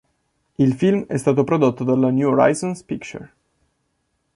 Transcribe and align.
Il 0.57 0.73
film 0.73 1.05
è 1.05 1.15
stato 1.15 1.43
prodotto 1.43 1.83
dalla 1.83 2.09
New 2.09 2.27
Horizons 2.31 2.81
Picture. 2.81 3.33